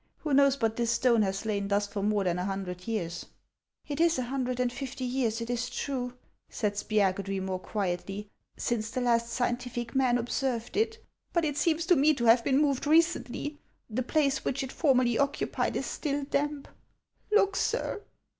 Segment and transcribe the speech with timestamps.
[0.21, 3.27] Who knows but this stone has lain thus for more than a hundred years?""
[3.87, 6.13] It is a hundred and fifty years, it is true,"
[6.49, 8.27] said Spia gudry, more quietly,"
[8.57, 10.97] since the last scientific man observed it.
[11.33, 13.59] But it seems to me to have been moved recently;
[13.91, 16.67] the place which it formerly occupied is still damp.
[17.31, 18.01] Look, sir."